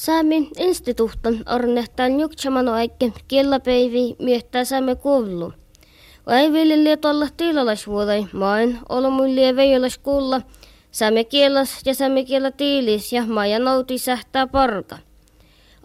[0.00, 5.52] Saamme instituutan ornehtaan juktsamano aikke kielapäivi miettää saamme koulu.
[6.26, 10.40] Vai ville tuolla tiilalaisvuodai, main olmuille veijolas kuulla,
[10.90, 14.98] saamme kielas ja saamme kiela tiilis ja maja nauti sähtää parka.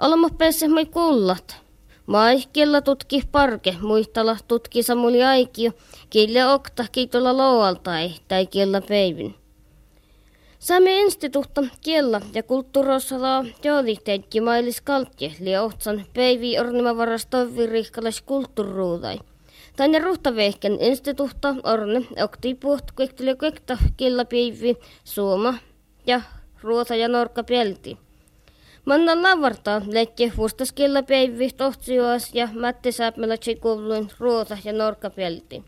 [0.02, 1.58] Olemme päässä mai kuullat.
[2.06, 5.72] Mai kiela tutki parke, muistala tutki Samuli Aikio,
[6.10, 9.36] kiellä okta kiitolla loualtai tai kiellä päivin.
[10.66, 18.22] Saamme instituutta kiellä ja kulttuurosala joodi teikki mailis kaltje li ohtsan päivi ornima varastovi rihkalas
[18.22, 19.20] kulttuuruudai.
[19.76, 25.54] Tänne ruhtavehken instituutta orne okti puht kuekteli kuekta kiellä päivi suoma
[26.08, 26.22] ja
[26.62, 27.98] ruota ja norka pelti.
[28.86, 35.64] Manna lavarta leikki vuostas kiellä päivi tohtsioas ja Matti Säpmelä kouluin ruota ja norka pelti.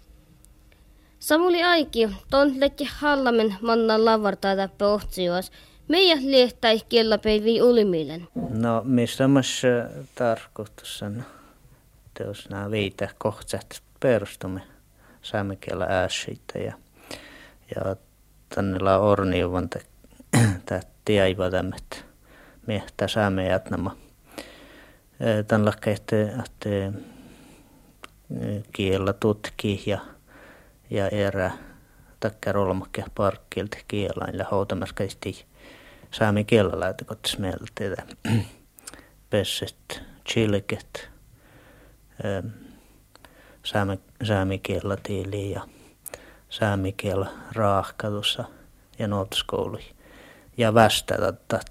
[1.28, 5.52] Samuli Aiki, ton lekki hallamen manna lavartaa täppä ohtsioas.
[5.88, 8.28] Meidän liehtäi kielläpäivi ulimilen.
[8.50, 9.62] No, missä myös
[10.16, 11.24] tarkoitus on,
[12.20, 14.62] jos nämä viitä kohtsat perustumme
[15.22, 16.74] saamme kielä ääsitä ja,
[17.76, 17.96] ja
[18.56, 19.70] tannella orniuvan
[20.66, 22.06] tämä tiaiva tämmöt
[22.68, 23.98] miehtä saamme jatnama.
[25.48, 26.70] Tän lakka, että, että
[28.72, 30.00] kiellä tutki ja
[30.90, 31.52] ja erä
[32.20, 35.46] takkar olmakke parkkilta kielain ja houtamaskaisti
[37.06, 38.04] kotis meiltä tätä
[39.30, 41.10] pesset, chilket,
[43.64, 45.62] saami, saami kielellä tiili ja
[46.50, 48.44] saami kielellä raahkatussa
[49.00, 49.84] ja noutaskoului.
[50.58, 51.16] Ja västä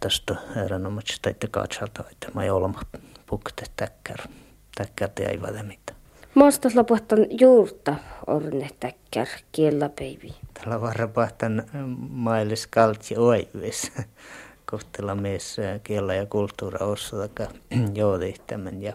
[0.01, 2.81] tästä erinomaisesti, että katsalta, että mä olma
[3.27, 4.29] pukte täkkär,
[4.75, 5.96] täkkär ei mitään.
[6.37, 7.95] Maastas lapahtan juurta
[8.27, 10.35] orne täkkär kiellä päivi.
[10.55, 11.63] Tällä varapahtan
[12.11, 13.93] mailis kaltsi oivis.
[14.71, 17.47] Kohtella mies kiellä ja kulttuura ossataka
[17.95, 18.93] joodihtämän ja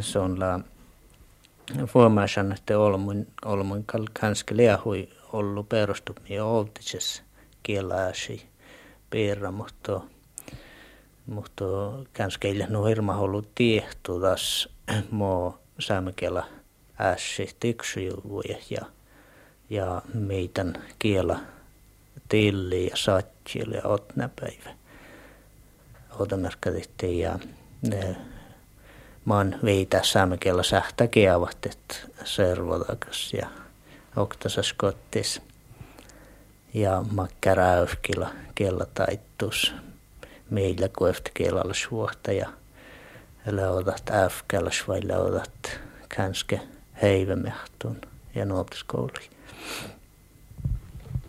[0.00, 0.60] se on la
[1.94, 3.84] Huomaasan, että olmun, olmun
[4.20, 7.22] kanske liahui ollut perustumia oltisessa
[7.62, 8.46] kielääsi
[9.10, 10.00] piirra, mutta
[11.26, 11.64] mutta
[12.16, 14.20] kanske ei no hirma ollut tiehtu
[15.10, 16.46] mo saamekela
[17.00, 18.86] ässi tiksujuvuja ja,
[19.70, 21.40] ja meidän kiela
[22.28, 24.70] tilli ja satsili ja otnapäivä.
[26.18, 27.38] Otamerkkatit ja
[27.82, 28.16] ne
[29.24, 31.94] maan veitä saamekela sähtä keavat, että
[32.24, 33.48] servotakas ja
[34.16, 35.42] oktasas kottis.
[36.74, 39.74] Ja makkäräyskillä kiela taittus
[40.50, 42.52] meillä kuefta kielalla suohta ja
[43.50, 45.80] laudat äfkäläs vai laudat
[46.16, 46.60] kanske
[47.02, 48.00] heivämehtun
[48.34, 49.30] ja nuotiskouli.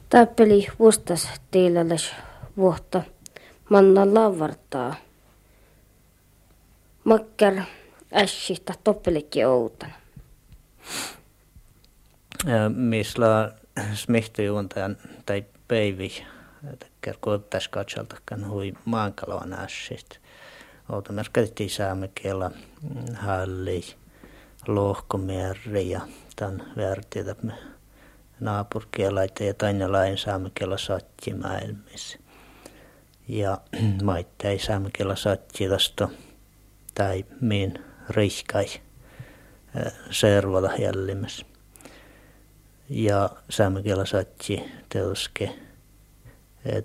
[0.10, 2.16] Tappeli vuostas teilläläs
[2.58, 3.02] vuotta
[3.70, 4.96] manna lavartaa.
[7.04, 7.54] Makkar
[8.14, 9.94] ässistä toppelikin outan.
[12.76, 13.52] Misla
[13.94, 16.26] smihtijuuntajan tai päivi,
[17.02, 20.16] kerkoo tässä katsaltakan hui maankaloan ässistä
[20.90, 23.84] Outomässä käytettiin saamekielä mm, halli,
[24.68, 26.02] lohkomeri ja
[26.36, 27.36] tämän vertiä
[28.40, 32.18] naapurkielaita ja tainalain saamekielä satti maailmissa.
[33.28, 33.58] Ja
[34.04, 36.08] maittai ei saamekielä satti tästä
[36.96, 38.66] tai min rihkai
[40.12, 41.46] servoda jällimmäs.
[42.90, 45.56] Ja saamekielä satti teoske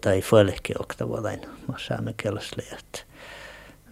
[0.01, 1.41] tai fölke oktavalain
[1.89, 3.08] saamekielä lehti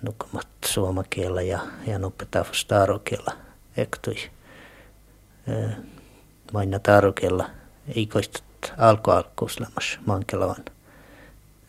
[0.03, 3.33] nukamat suomakielä ja, ja nupetaa starokielä
[3.77, 4.17] ektui.
[6.53, 7.51] Maina tarokielä
[7.97, 8.45] ei koistat
[8.79, 10.65] alku alkuuslemas mankelavan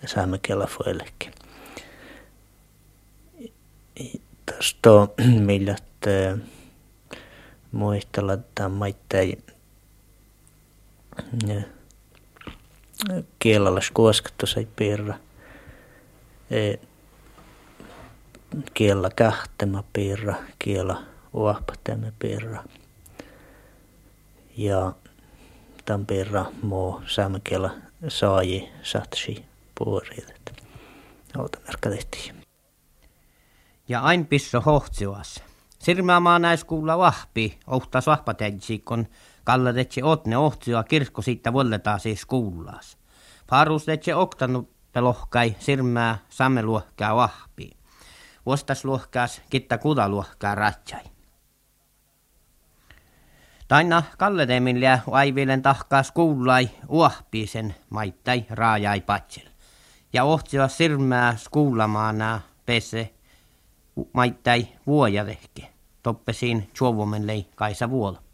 [0.06, 1.34] saamekielä fuellekin.
[4.46, 4.90] Tästä
[5.46, 5.76] millä
[7.72, 9.38] muistella että maittai
[13.40, 15.16] kielellä skuoskattu sai piirra
[18.74, 22.64] kiellä kähtema piirra, kiellä uahpatemme piirra.
[24.58, 24.94] Ja
[25.86, 27.70] tämän piirra muu saamekielä
[28.08, 29.46] saaji satsi
[29.78, 30.64] puoriilet.
[31.38, 32.36] Outa tehtiin.
[33.88, 35.44] Ja ain pisso hohtsuas.
[35.80, 39.08] Sirmaamaa näis kuulla vahpi, ohtas vahpatensikon,
[39.44, 42.98] kalladetse otne ohtsua kirkko siitä volletaan siis kuullaas.
[43.50, 47.77] Parus tetse oktanut pelohkai sirmää sammeluohkaa vahpi
[48.48, 51.04] vuostas luohkaas kitta kudaluohkaa ratsai.
[53.68, 54.78] Taina kalledemin
[55.12, 59.48] aivilen tahkaas kuullai uahpiisen maittai raajai patsel.
[60.14, 63.14] ja ohtsiva sirmää skuulamaana pese
[64.14, 65.68] maittai vuojadehke.
[66.04, 68.27] Toppesiin juovumen lei Kaisa Vuola.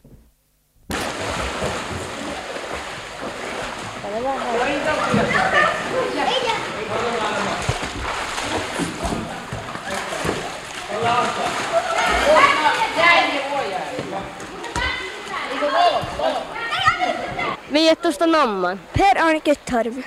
[17.74, 18.80] Viettusta namman.
[18.98, 19.98] Per-Arne Kyttorv.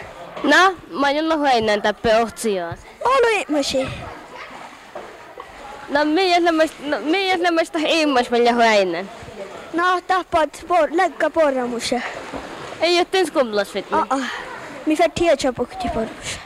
[0.42, 2.78] No, mä oon ollut ennen täppä otsiaan.
[3.04, 3.88] Oli mysi.
[5.88, 9.10] No, mihin nämästä en meillä hoinen?
[9.72, 12.00] No, tappat por, lägga porramusia.
[12.80, 13.96] Ei ole tens kumlas vittu.
[13.96, 14.20] Ah, ah.
[14.20, 14.28] Aa,
[14.86, 16.40] mi för tiedä pukti porramusia.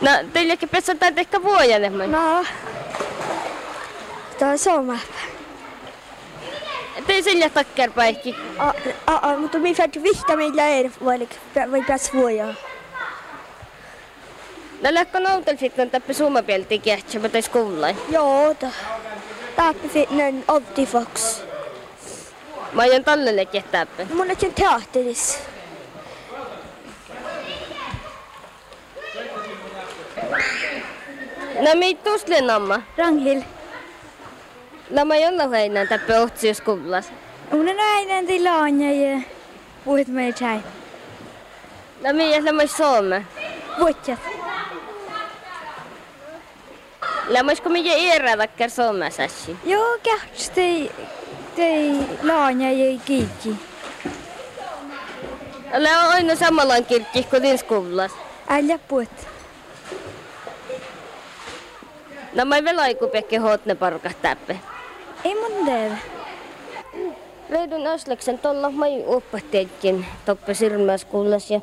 [0.00, 2.44] No, teilläkin pesä tää ehkä vuoja No,
[4.38, 4.98] Tää on soma.
[7.06, 8.36] Tei sillä takkar paikki.
[9.06, 11.28] Aa, mutta mi får vihta meillä er vai
[11.70, 12.46] vai pääs vuoja.
[14.82, 17.96] No, lähkö noutel sitten täppä suumapielti kiehtsä, mä teis kuullain.
[18.08, 18.66] Joo, ta.
[19.56, 21.40] Tappi fitnen Optifox.
[22.72, 24.04] Mä oon tallelle kiehtääppä.
[24.04, 25.38] No, mun on teatterissa.
[31.60, 32.82] No, mi tusle namma.
[32.98, 33.42] Ranghil.
[34.90, 37.12] No, mä oon ollut häinen täppä otsius kuulas.
[37.52, 39.20] Mun on aina tilanya ja
[39.84, 40.60] puhut meille tjai.
[42.04, 43.26] No, miiet lämmöistä suome.
[43.78, 44.18] Vuotjat.
[47.28, 49.56] Lämmöisikö mikä iärä takkar suomesassi?
[49.64, 50.92] Joo, kähts tei,
[51.56, 51.92] tei
[52.22, 53.56] laanya ja kiikki.
[55.74, 58.12] Ole on aina samallaan kirkki kuin tins kuulas.
[58.48, 59.08] Älä puhut.
[62.34, 64.56] No, mä vielä aiku pekki hotne parukat täppä.
[65.26, 65.96] Ei mun tehdä.
[67.50, 71.60] Reidun Aslaksen tuolla mai oppahteetkin toppe sirmäskullas ja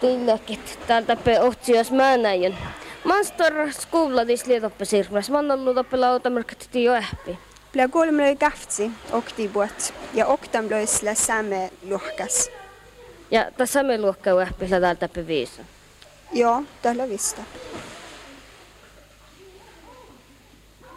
[0.00, 2.58] tilläkit täältä pe ohtsias määnäjän.
[3.04, 5.30] Manstor skuuladis lietoppe sirmäs.
[5.30, 7.38] Mä oon ollut toppe lautamerkat jo ähpi.
[7.72, 12.50] Blir kolmlöi kaftsi oktibuot ja oktamlöisllä säme luhkas.
[13.30, 15.62] Ja tässä me luokkaa ähpi täältä pe viisa.
[16.32, 17.42] Joo, tällä vista.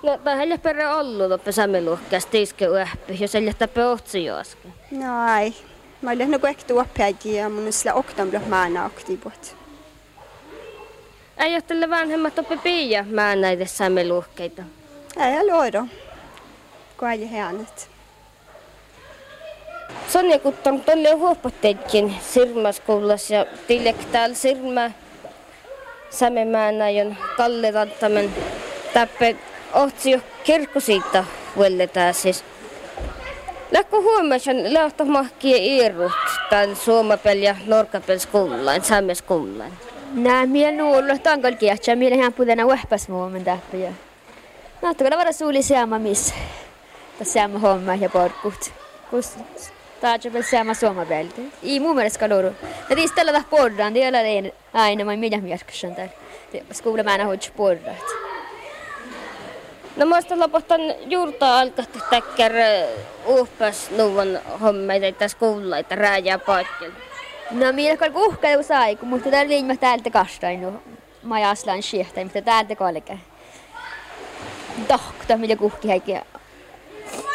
[0.04, 3.54] No, tähän perre ollut toppe sämme luokkaa stiiske ähpi, jos ei
[3.92, 4.74] ohtsi jo äsken.
[4.92, 5.54] No ei.
[6.02, 9.56] Mä olen nagu ekti oppiaji ja mun sillä oktamlöi määnä oktibuot.
[11.38, 14.64] Ei ole tälle vanhemmat toppe piia mä näitä sämme luokkeita.
[15.18, 15.86] Ei luodo.
[16.98, 17.90] Kun ei hänet.
[20.08, 24.92] Sonja Kuttan tolle huopatteetkin Sirmaskullas ja Tilek täällä Sirma
[26.10, 28.36] Sämemäänäjön Kalle Rantamen
[28.94, 29.36] täppe
[29.74, 31.24] ohtsio kirkko siitä
[31.56, 32.44] vuelletään siis.
[33.72, 36.12] Lähkö huomioon lähtömahkia iirut
[36.50, 39.72] tämän Suomapel ja Norkapel skullaan, Sämme skullaan.
[40.14, 40.44] Nää,
[41.16, 41.96] että on kaikki jähtsä.
[41.96, 43.78] Minä ihan putena vähpäs muomen täppä.
[43.78, 43.92] Ja...
[44.82, 46.34] No, tuolla vara suuli seama missä.
[47.20, 48.72] Tässä seama homma ja porkut.
[49.10, 49.34] Kus
[50.02, 51.54] taatsa pel seama suomapelti.
[51.64, 52.52] Ei mun mielestä kaluru.
[52.90, 53.94] Ja tii tällä tähän porran.
[53.94, 56.10] Gäller en aina, man mitä mjärkkäsen där.
[56.72, 57.26] Skola mä aina
[57.58, 58.29] porrat.
[59.96, 62.54] No mä sitä lopahtan juurta alkaa täkkär
[63.26, 66.96] uhpas nuvan hommeita tässä kuullaita rääjää paikkeilla.
[67.52, 70.74] No minä kun kuhkailu sai, kun mutta täällä liian täältä kastain, no
[71.24, 73.20] majaslan siehtä, mutta täältä kolke.
[74.88, 76.16] Tohta, mitä kuhki häikki.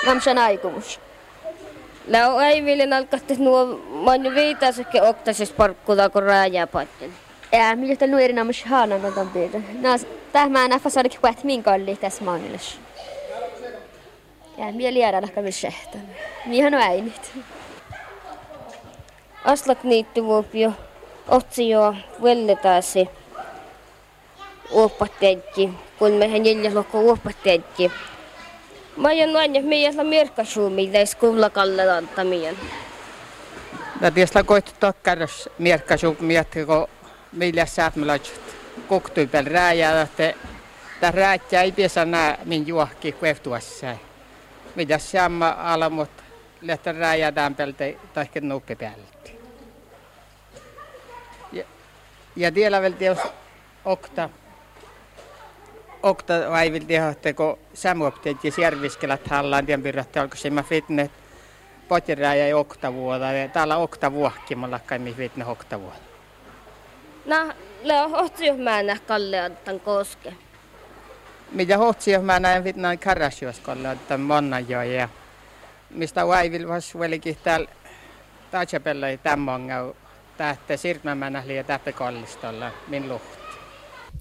[0.07, 1.01] Namsan aikumus.
[2.09, 7.15] Lau ei vielä alkaa nuo mani viitasekke oktasis parkkuta kun rääjää paikkeilla.
[7.53, 9.63] Ja minä täällä nuori namus haana notan piirre.
[9.81, 9.89] No,
[10.35, 12.79] tähän mä näen fasadikin kuvat min kalli tässä maanilas.
[14.59, 15.99] Ja minä liedä lakka vielä sehtä.
[16.47, 17.33] Minä on äinit.
[19.45, 20.73] Aslak niitti vuopio,
[21.29, 23.09] otsi jo velletääsi
[24.71, 27.93] uoppateekki, kun mehän neljäs lokko uoppateekki.
[28.97, 32.57] Mä oon noin, että meidän merkkasuumi täis kullakalle antamien.
[34.01, 36.89] No tietysti koit tokkaros merkkasuumi miettiä, kun
[37.33, 40.35] millä säätmelaiset koktyypel rääjää, että
[41.01, 43.97] tämä räätjä ei piesä nää min juokki kueftuassa.
[44.75, 46.11] Mitä samma alamut
[46.63, 49.31] lähtee rääjätään peltä tai nuppi päältä.
[51.53, 51.65] Ja,
[52.37, 53.19] ja tiellä vielä jos
[53.85, 54.29] okta
[56.05, 60.63] okta vai vil teha, että kun samuopteet ja järviskelät hallaan tien pyrrättä alkoi se mä
[60.63, 61.11] fitnet
[62.49, 63.33] ja okta vuoda.
[63.33, 64.13] Ja täällä okta
[64.57, 66.14] mulla kai mi fitne okta vuoda.
[67.25, 67.53] No,
[67.83, 70.35] le ohti jo mä näe kalle antan koske.
[71.53, 75.09] Mitä hohtsi, jos mä näen fitnaan karasjuoskolle, että monna jo ja
[75.91, 77.69] mistä vaivil vas velikin täällä
[78.51, 79.61] Taajapella ei tämän
[80.37, 83.25] tähtä sirmämänä liian täppä kallistolla min luht.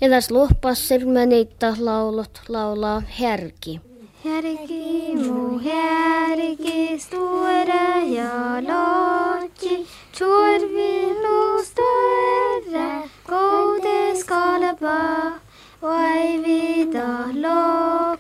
[0.01, 3.81] Ja tässä lohpas sirmäniitä laulot laulaa härki.
[4.25, 12.32] Härki mu härki stora ja lotji Tjorvi lo stora gode
[14.83, 15.39] Why
[16.43, 18.12] we the Lord.